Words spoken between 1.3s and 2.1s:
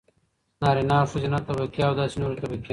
طبقې او